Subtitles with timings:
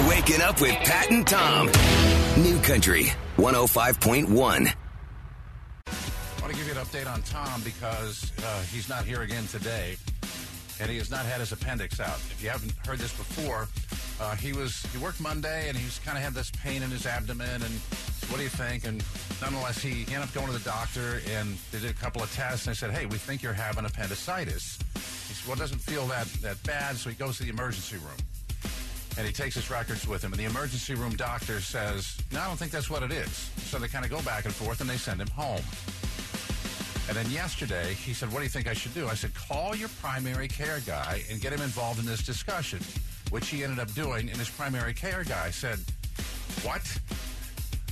[0.00, 1.66] You're waking up with Pat and Tom.
[2.38, 4.26] New Country 105.1.
[4.26, 9.46] I want to give you an update on Tom because uh, he's not here again
[9.48, 9.96] today,
[10.80, 12.16] and he has not had his appendix out.
[12.30, 13.68] If you haven't heard this before,
[14.20, 17.04] uh, he was he worked Monday and he's kind of had this pain in his
[17.04, 17.62] abdomen.
[17.62, 17.74] And
[18.30, 18.86] what do you think?
[18.86, 19.04] And
[19.42, 22.66] nonetheless, he ended up going to the doctor and they did a couple of tests.
[22.66, 26.06] And they said, "Hey, we think you're having appendicitis." He said, "Well, it doesn't feel
[26.06, 28.16] that that bad," so he goes to the emergency room
[29.18, 30.32] and he takes his records with him.
[30.32, 33.50] And the emergency room doctor says, No, I don't think that's what it is.
[33.64, 35.62] So they kind of go back and forth and they send him home.
[37.08, 39.08] And then yesterday, he said, What do you think I should do?
[39.08, 42.80] I said, Call your primary care guy and get him involved in this discussion,
[43.30, 44.28] which he ended up doing.
[44.28, 45.78] And his primary care guy said,
[46.62, 46.82] What?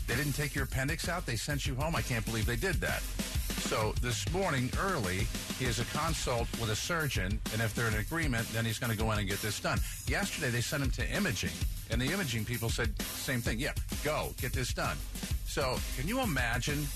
[0.06, 1.26] They didn't take your appendix out?
[1.26, 1.94] They sent you home?
[1.94, 3.02] I can't believe they did that.
[3.68, 5.26] So this morning early,
[5.58, 8.90] he has a consult with a surgeon, and if they're in agreement, then he's going
[8.90, 9.78] to go in and get this done.
[10.06, 11.50] Yesterday, they sent him to imaging,
[11.90, 13.58] and the imaging people said same thing.
[13.58, 14.96] Yeah, go get this done.
[15.44, 16.86] So can you imagine?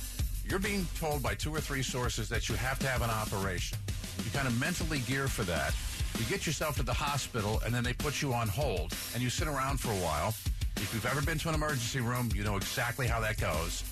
[0.48, 3.76] You're being told by two or three sources that you have to have an operation.
[4.24, 5.74] You kind of mentally gear for that.
[6.18, 9.28] You get yourself to the hospital, and then they put you on hold, and you
[9.28, 10.28] sit around for a while.
[10.76, 13.84] If you've ever been to an emergency room, you know exactly how that goes.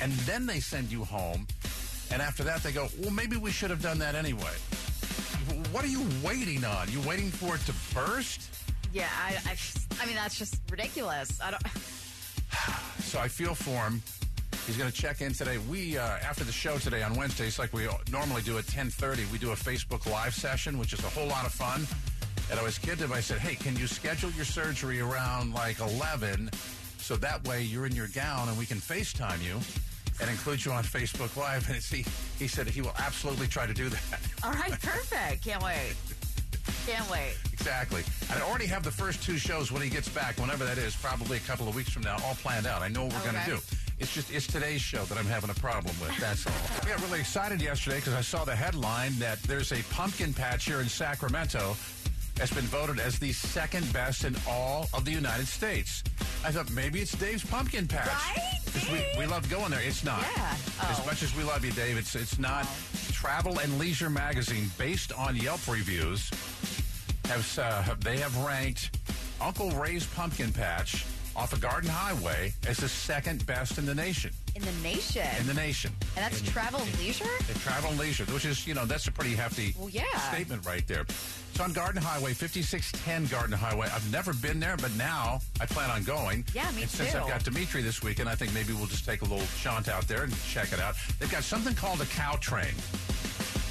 [0.00, 1.46] And then they send you home,
[2.10, 4.52] and after that, they go, well, maybe we should have done that anyway.
[5.72, 6.90] What are you waiting on?
[6.90, 8.48] You waiting for it to burst?
[8.92, 9.56] Yeah, I, I,
[10.00, 11.40] I mean, that's just ridiculous.
[11.40, 11.62] I don't.
[13.00, 14.02] So I feel for him.
[14.66, 15.58] He's going to check in today.
[15.70, 19.24] We uh, after the show today on Wednesdays, like we normally do at ten thirty,
[19.30, 21.86] we do a Facebook Live session, which is a whole lot of fun.
[22.50, 23.12] And I was kidding him.
[23.12, 26.50] I said, "Hey, can you schedule your surgery around like eleven,
[26.98, 29.60] so that way you're in your gown and we can FaceTime you."
[30.20, 31.68] And include you on Facebook Live.
[31.68, 32.04] And he,
[32.38, 34.20] he said he will absolutely try to do that.
[34.44, 35.44] All right, perfect.
[35.44, 35.94] Can't wait.
[36.86, 37.36] Can't wait.
[37.52, 38.02] Exactly.
[38.30, 41.36] I already have the first two shows when he gets back, whenever that is, probably
[41.36, 42.82] a couple of weeks from now, all planned out.
[42.82, 43.58] I know what we're going to do.
[43.98, 46.16] It's just it's today's show that I'm having a problem with.
[46.20, 46.52] That's all.
[46.82, 50.66] I got really excited yesterday because I saw the headline that there's a pumpkin patch
[50.66, 51.76] here in Sacramento
[52.38, 56.02] has been voted as the second best in all of the United States.
[56.44, 58.06] I thought maybe it's Dave's Pumpkin Patch.
[58.08, 59.02] Right?
[59.14, 59.80] We, we love going there.
[59.80, 60.20] It's not.
[60.36, 60.54] Yeah.
[60.82, 61.06] As Oh.
[61.06, 62.66] much as we love you, Dave, it's, it's not.
[63.12, 66.30] Travel and Leisure Magazine, based on Yelp reviews,
[67.26, 68.98] have uh, they have ranked
[69.40, 71.04] Uncle Ray's Pumpkin Patch
[71.36, 74.30] off of Garden Highway as the second best in the nation.
[74.54, 75.26] In the nation.
[75.38, 75.92] In the nation.
[76.16, 77.24] and that's In- travel and leisure?
[77.48, 80.04] in travel and leisure, which is, you know, that's a pretty hefty Well, yeah.
[80.32, 81.02] statement right there.
[81.50, 83.88] It's on Garden Highway, 5610 Garden Highway.
[83.94, 86.44] I've never been there, but now I plan on going.
[86.54, 87.14] Yeah, me and since.
[87.14, 90.08] I've got Dimitri this weekend, I think maybe we'll just take a little jaunt out
[90.08, 90.96] there and check it out.
[91.18, 92.74] They've got something called a cow train.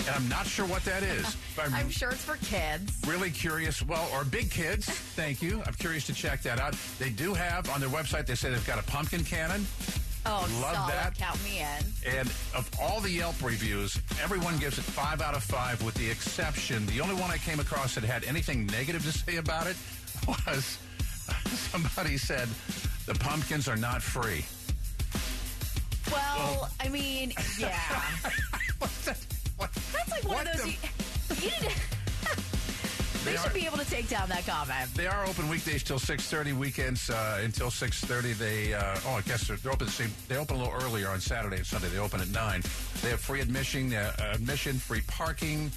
[0.07, 1.35] And I'm not sure what that is.
[1.55, 2.93] but I'm sure it's for kids.
[3.07, 3.81] really curious.
[3.81, 4.85] Well, or big kids.
[4.87, 5.61] Thank you.
[5.65, 6.75] I'm curious to check that out.
[6.99, 8.25] They do have on their website.
[8.27, 9.65] They say they've got a pumpkin cannon.
[10.27, 10.91] Oh, Love solid.
[10.93, 11.15] that.
[11.17, 12.13] Count me in.
[12.17, 16.09] And of all the Yelp reviews, everyone gives it five out of five, with the
[16.09, 16.85] exception.
[16.87, 19.75] The only one I came across that had anything negative to say about it
[20.27, 20.77] was
[21.45, 22.47] somebody said
[23.05, 24.43] the pumpkins are not free.
[26.11, 27.79] Well, I mean, yeah.
[28.79, 29.24] What's that?
[30.27, 30.45] What?
[30.45, 30.85] That's like one
[31.27, 31.43] What of those.
[31.63, 31.69] You.
[33.25, 34.93] They They are- should be able to take down that comment.
[34.93, 38.33] They are open weekdays till six thirty, weekends uh, until six thirty.
[38.33, 39.87] They uh, oh, I guess they're, they're open.
[39.87, 41.87] The same, they open a little earlier on Saturday and Sunday.
[41.89, 42.61] They open at nine.
[43.01, 45.71] They have free admission, uh, admission, free parking.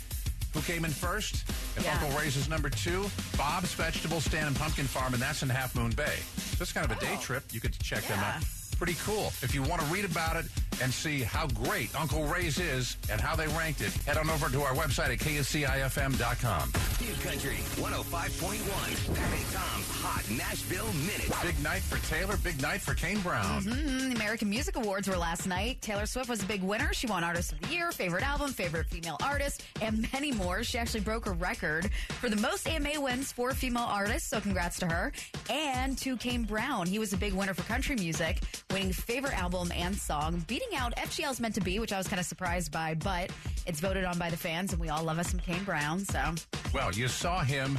[0.53, 1.49] Who came in first?
[1.77, 1.95] If Yeah.
[2.03, 3.07] Uncle Ray's is number two,
[3.39, 6.17] Bob's Vegetable Stand and Pumpkin Farm, and that's in Half Moon Bay.
[6.37, 7.23] So it's kind of a day Oh.
[7.23, 7.45] trip.
[7.53, 8.43] You could check them out.
[8.77, 9.29] Pretty cool.
[9.43, 10.45] If you want to read about it
[10.83, 14.49] and see how great Uncle Ray's is and how they ranked it, head on over
[14.49, 16.73] to our website at kncifm.com.
[17.01, 19.15] New Country 105.1.
[19.15, 21.31] Pat and Tom's Hot Nashville Minute.
[21.43, 23.63] Big night for Taylor, big night for Kane Brown.
[23.63, 25.81] Mm, The American Music Awards were last night.
[25.83, 26.93] Taylor Swift was a big winner.
[26.93, 30.63] She won Artist of the Year, Favorite Album, Favorite Female Artist, and many more.
[30.65, 31.91] She actually broke a record
[32.21, 35.13] for the most AMA wins for female artists, so congrats to her.
[35.51, 36.87] And to Kane Brown.
[36.87, 38.39] He was a big winner for country music,
[38.71, 42.21] winning Favorite Album and Song, beating out FGL's Meant to Be, which I was kind
[42.21, 43.31] of surprised by, but
[43.67, 46.35] it's voted on by the fans, and we all love us some Kane Brown, so.
[46.73, 47.79] Well, you saw him.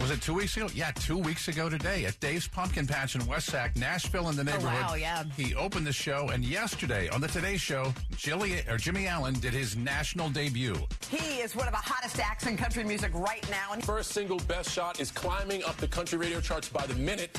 [0.00, 0.68] Was it two weeks ago?
[0.74, 4.42] Yeah, two weeks ago today at Dave's Pumpkin Patch in West Sac, Nashville, in the
[4.42, 4.86] oh, neighborhood.
[4.86, 5.24] wow, yeah.
[5.36, 9.52] He opened the show, and yesterday on the Today Show, Jilly, or Jimmy Allen did
[9.52, 10.76] his national debut.
[11.10, 13.74] He is one of the hottest acts in country music right now.
[13.74, 17.38] And First single, Best Shot, is climbing up the country radio charts by the minute.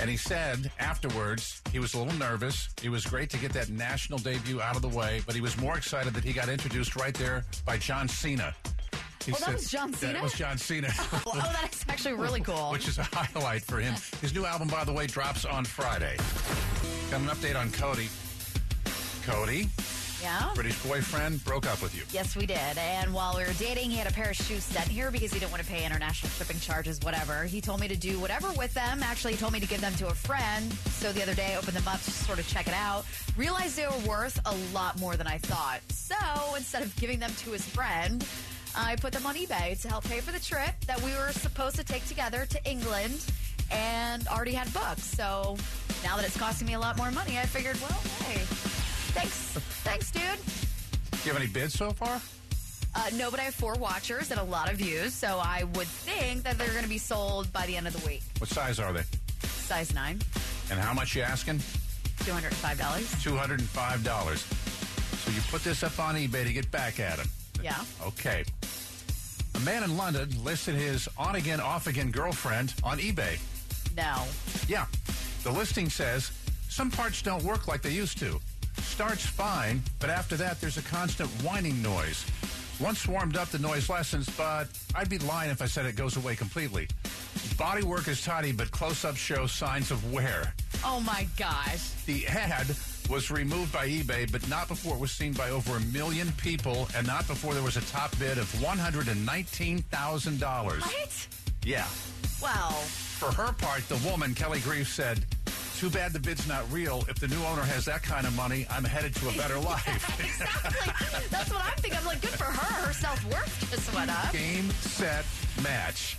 [0.00, 2.68] And he said afterwards he was a little nervous.
[2.82, 5.56] It was great to get that national debut out of the way, but he was
[5.58, 8.54] more excited that he got introduced right there by John Cena.
[9.24, 10.12] He Well, that was John Cena?
[10.12, 10.88] Oh, oh, that was John Cena.
[11.26, 12.68] oh, that's actually really cool.
[12.72, 13.94] Which is a highlight for him.
[14.20, 16.16] His new album, by the way, drops on Friday.
[17.10, 18.08] Got an update on Cody.
[19.24, 19.68] Cody,
[20.22, 20.50] yeah.
[20.54, 22.02] British boyfriend, broke up with you.
[22.12, 22.78] Yes, we did.
[22.78, 25.38] And while we were dating, he had a pair of shoes sent here because he
[25.38, 27.44] didn't want to pay international shipping charges, whatever.
[27.44, 29.02] He told me to do whatever with them.
[29.02, 30.72] Actually, he told me to give them to a friend.
[30.72, 33.04] So the other day, I opened them up to sort of check it out.
[33.36, 35.80] Realized they were worth a lot more than I thought.
[35.90, 36.16] So
[36.56, 38.26] instead of giving them to his friend,
[38.76, 41.76] I put them on eBay to help pay for the trip that we were supposed
[41.76, 43.24] to take together to England
[43.70, 45.00] and already had booked.
[45.00, 45.56] So
[46.02, 48.42] now that it's costing me a lot more money, I figured, well, hey,
[49.18, 49.34] thanks.
[49.84, 50.22] Thanks, dude.
[51.10, 52.20] Do you have any bids so far?
[52.94, 55.86] Uh, no, but I have four watchers and a lot of views, so I would
[55.86, 58.22] think that they're going to be sold by the end of the week.
[58.38, 59.02] What size are they?
[59.42, 60.18] Size 9,
[60.70, 61.58] And how much you asking?
[62.20, 62.50] $205.
[63.22, 64.38] $205.
[65.18, 67.28] So you put this up on eBay to get back at him.
[67.62, 67.76] Yeah.
[68.06, 68.44] Okay.
[69.54, 73.38] A man in London listed his on again, off again girlfriend on eBay.
[73.96, 74.24] No.
[74.68, 74.86] Yeah.
[75.44, 76.30] The listing says
[76.68, 78.40] some parts don't work like they used to.
[78.98, 82.26] Starts fine, but after that, there's a constant whining noise.
[82.80, 86.16] Once warmed up, the noise lessens, but I'd be lying if I said it goes
[86.16, 86.88] away completely.
[87.56, 90.52] Body work is tidy, but close ups show signs of wear.
[90.84, 91.90] Oh my gosh.
[92.06, 92.66] The ad
[93.08, 96.88] was removed by eBay, but not before it was seen by over a million people,
[96.96, 100.80] and not before there was a top bid of $119,000.
[100.80, 101.28] What?
[101.64, 101.86] Yeah.
[102.42, 102.70] Well,
[103.18, 105.24] For her part, the woman, Kelly Grief, said,
[105.78, 107.04] Too bad the bid's not real.
[107.08, 109.86] If the new owner has that kind of money, I'm headed to a better life.
[110.18, 111.24] exactly.
[111.30, 112.00] That's what I'm thinking.
[112.00, 112.86] I'm like, good for her.
[112.86, 114.32] Her self worth just went up.
[114.32, 115.24] Game, set,
[115.62, 116.16] match.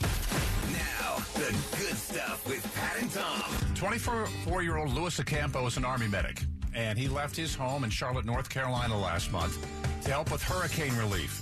[0.72, 3.44] Now, the good stuff with Pat and Tom.
[3.76, 6.42] 24 year old Louis Ocampo is an Army medic,
[6.74, 9.58] and he left his home in Charlotte, North Carolina last month
[10.06, 11.42] to help with hurricane relief.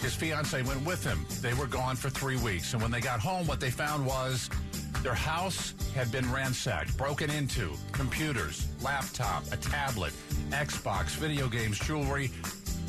[0.00, 1.26] His fiance went with him.
[1.40, 4.48] They were gone for three weeks, and when they got home, what they found was
[5.02, 10.12] their house had been ransacked, broken into, computers, laptop, a tablet,
[10.50, 12.30] Xbox, video games, jewelry,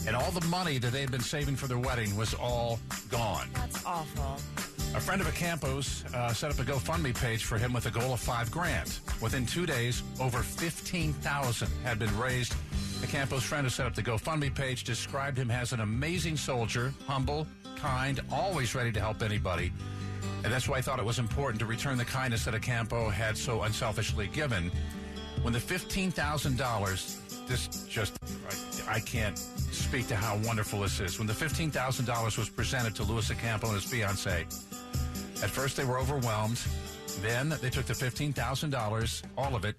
[0.06, 2.80] and all the money that they had been saving for their wedding was all
[3.10, 3.48] gone.
[3.54, 4.38] That's awful.
[4.96, 8.14] A friend of Acampo's uh, set up a GoFundMe page for him with a goal
[8.14, 9.00] of five grand.
[9.22, 12.54] Within two days, over fifteen thousand had been raised.
[13.02, 17.48] Acampo's friend who set up the GoFundMe page described him as an amazing soldier, humble,
[17.76, 19.74] kind, always ready to help anybody.
[20.44, 23.38] And that's why I thought it was important to return the kindness that Acampo had
[23.38, 24.72] so unselfishly given.
[25.42, 28.18] When the fifteen thousand dollars, this just
[28.88, 31.18] I, I can't speak to how wonderful this is.
[31.18, 34.46] When the fifteen thousand dollars was presented to Louis Acampo and his fiancee,
[35.44, 36.62] at first, they were overwhelmed.
[37.22, 39.76] Then they took the $15,000, all of it,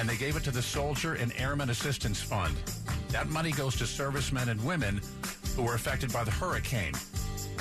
[0.00, 2.56] and they gave it to the Soldier and Airman Assistance Fund.
[3.10, 5.02] That money goes to servicemen and women
[5.56, 6.94] who were affected by the hurricane.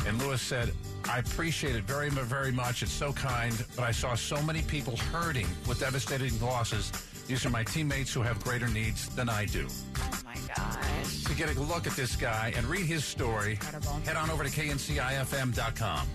[0.08, 0.72] And Lewis said,
[1.10, 2.82] I appreciate it very, very much.
[2.82, 6.92] It's so kind, but I saw so many people hurting with devastating losses.
[7.28, 9.68] These are my teammates who have greater needs than I do.
[9.98, 11.24] Oh my gosh.
[11.26, 13.94] To get a look at this guy and read his story, Incredible.
[14.06, 16.08] head on over to kncifm.com.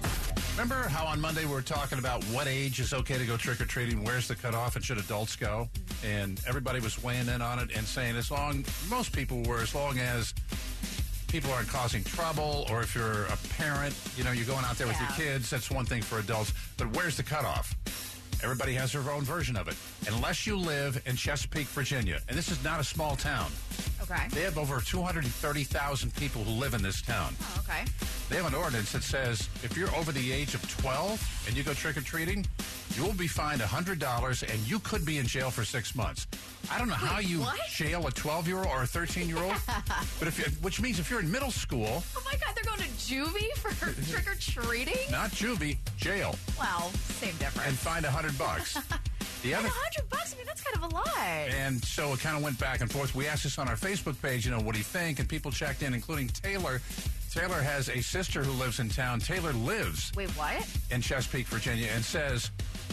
[0.52, 3.61] Remember how on Monday we were talking about what age is okay to go trick
[3.61, 4.02] or treating?
[4.05, 5.69] Where's the cutoff and should adults go?
[6.05, 9.73] And everybody was weighing in on it and saying as long, most people were, as
[9.75, 10.34] long as
[11.29, 14.87] people aren't causing trouble or if you're a parent, you know, you're going out there
[14.87, 16.53] with your kids, that's one thing for adults.
[16.77, 17.77] But where's the cutoff?
[18.43, 19.77] Everybody has their own version of it.
[20.13, 23.51] Unless you live in Chesapeake, Virginia, and this is not a small town.
[24.10, 24.27] Okay.
[24.31, 27.34] They have over 230,000 people who live in this town.
[27.43, 27.84] Oh, okay.
[28.31, 31.62] They have an ordinance that says if you're over the age of 12 and you
[31.62, 32.46] go trick or treating,
[32.96, 36.27] you will be fined $100 and you could be in jail for six months.
[36.70, 37.58] I don't know how you what?
[37.70, 39.55] jail a 12 year old or a 13 year old,
[40.19, 42.79] but if you, which means if you're in middle school, Oh my God, they're going
[42.81, 43.70] to juvie for
[44.12, 45.10] trick or treating?
[45.10, 47.69] not juvie, jail, Well, same difference.
[47.69, 48.79] and fined 100 bucks.
[49.43, 50.35] The other hundred bucks.
[50.35, 51.17] I mean, that's kind of a lot.
[51.17, 53.15] And so it kind of went back and forth.
[53.15, 55.21] We asked this on our Facebook page, you know, what do you think?
[55.21, 56.81] And people checked in, including Taylor.
[57.31, 59.21] Taylor has a sister who lives in town.
[59.21, 60.67] Taylor lives Wait, what?
[60.91, 62.51] in Chesapeake, Virginia, and says,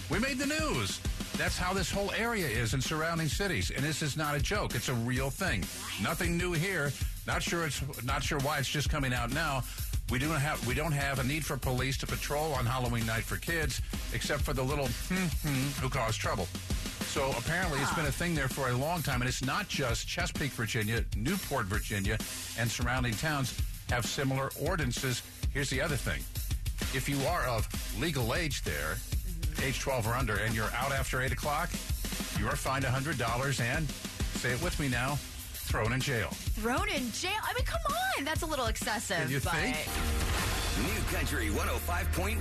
[0.09, 0.99] We made the news.
[1.37, 3.71] That's how this whole area is in surrounding cities.
[3.71, 4.75] And this is not a joke.
[4.75, 5.61] It's a real thing.
[6.01, 6.91] Nothing new here.
[7.27, 9.63] Not sure it's not sure why it's just coming out now.
[10.11, 13.23] We don't have we don't have a need for police to patrol on Halloween night
[13.23, 13.81] for kids,
[14.13, 16.47] except for the little hmm, hmm, who cause trouble.
[17.07, 20.07] So apparently it's been a thing there for a long time, and it's not just
[20.07, 22.17] Chesapeake, Virginia, Newport, Virginia,
[22.59, 23.59] and surrounding towns
[23.89, 25.23] have similar ordinances.
[25.53, 26.21] Here's the other thing:
[26.93, 27.67] if you are of
[27.99, 28.97] legal age there,
[29.63, 31.69] age 12 or under, and you're out after 8 o'clock,
[32.39, 33.89] you are fined $100 and,
[34.39, 35.17] say it with me now,
[35.65, 36.29] thrown in jail.
[36.29, 37.31] Thrown in jail?
[37.43, 37.81] I mean, come
[38.17, 38.23] on.
[38.23, 39.29] That's a little excessive.
[39.31, 39.77] You but think?
[40.85, 42.37] New Country 105.1.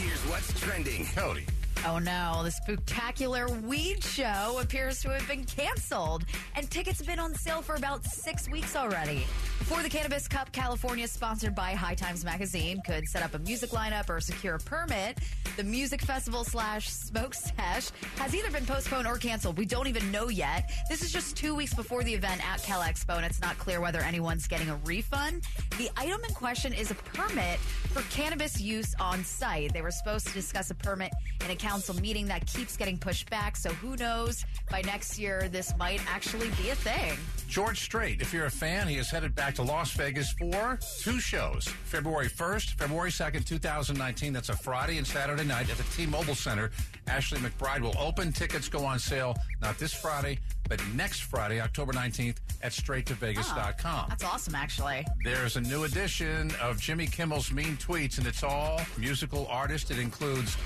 [0.00, 1.06] Here's what's trending.
[1.14, 1.46] Cody.
[1.84, 6.24] Oh no, the spectacular weed show appears to have been canceled,
[6.54, 9.26] and tickets have been on sale for about six weeks already.
[9.58, 13.70] Before the Cannabis Cup, California, sponsored by High Times Magazine, could set up a music
[13.70, 15.18] lineup or secure a permit.
[15.56, 19.58] The music festival slash smoke sesh has either been postponed or canceled.
[19.58, 20.70] We don't even know yet.
[20.88, 23.80] This is just two weeks before the event at Cal Expo, and it's not clear
[23.80, 25.42] whether anyone's getting a refund.
[25.78, 27.58] The item in question is a permit
[27.90, 29.72] for cannabis use on site.
[29.72, 31.12] They were supposed to discuss a permit
[31.44, 33.56] in a council meeting that keeps getting pushed back.
[33.56, 34.44] So who knows?
[34.70, 37.16] By next year, this might actually be a thing.
[37.48, 41.18] George Strait, if you're a fan, he is headed back to Las Vegas for two
[41.18, 41.66] shows.
[41.84, 44.34] February 1st, February 2nd, 2019.
[44.34, 46.70] That's a Friday and Saturday night at the T-Mobile Center.
[47.06, 48.32] Ashley McBryde will open.
[48.32, 54.04] Tickets go on sale not this Friday, but next Friday, October 19th at straittovegas.com.
[54.04, 55.06] Oh, that's awesome, actually.
[55.24, 59.90] There's a new edition of Jimmy Kimmel's Mean Tweets, and it's all musical artists.
[59.90, 60.56] It includes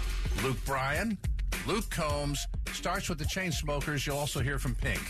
[0.43, 1.19] Luke Bryan,
[1.67, 4.07] Luke Combs, starts with the Chainsmokers.
[4.07, 5.03] You'll also hear from Pink.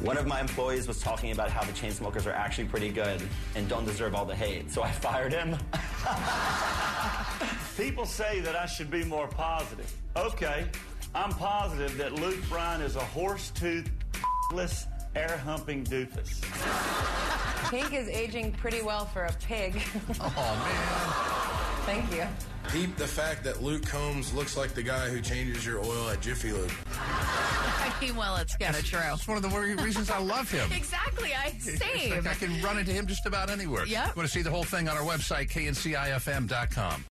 [0.00, 3.22] One of my employees was talking about how the Chainsmokers are actually pretty good
[3.54, 5.56] and don't deserve all the hate, so I fired him.
[7.76, 9.92] People say that I should be more positive.
[10.16, 10.66] Okay,
[11.14, 13.90] I'm positive that Luke Bryan is a horse-toothed,
[14.52, 16.42] less air-humping doofus.
[17.70, 19.74] Pink is aging pretty well for a pig.
[20.20, 21.34] Oh, man.
[21.86, 22.26] Thank you.
[22.72, 26.20] Deep the fact that Luke Combs looks like the guy who changes your oil at
[26.22, 26.70] Jiffy Lube.
[26.96, 28.98] I mean, well, it's kind of true.
[28.98, 29.12] man.
[29.14, 29.48] It's one of the
[29.82, 30.70] reasons I love him.
[30.72, 31.34] Exactly.
[31.34, 32.10] I It's same.
[32.10, 33.84] like I can run into him just about anywhere.
[33.86, 34.16] Yep.
[34.16, 37.04] Want to see the whole thing on our website, kncifm.com.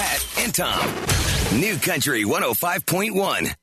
[0.00, 1.60] Pat and Tom.
[1.60, 3.54] New Country 105.1.